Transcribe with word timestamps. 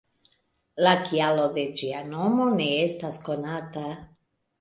La 0.85 0.93
kialo 1.09 1.43
de 1.57 1.65
ĝia 1.79 1.99
nomo 2.13 2.47
ne 2.61 2.71
estas 2.87 3.21
konata. 3.29 3.85